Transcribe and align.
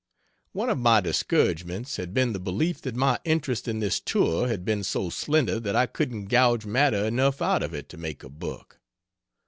One 0.53 0.71
of 0.71 0.79
my 0.79 0.99
discouragements 0.99 1.97
had 1.97 2.11
been 2.11 2.33
the 2.33 2.39
belief 2.39 2.81
that 2.81 2.95
my 2.95 3.19
interest 3.23 3.67
in 3.67 3.77
this 3.77 3.99
tour 3.99 4.47
had 4.47 4.65
been 4.65 4.83
so 4.83 5.11
slender 5.11 5.59
that 5.59 5.75
I 5.75 5.85
couldn't 5.85 6.25
gouge 6.25 6.65
matter 6.65 7.05
enough 7.05 7.39
out 7.39 7.61
of 7.61 7.75
it 7.75 7.87
to 7.89 7.97
make 7.97 8.23
a 8.23 8.29
book. 8.29 8.79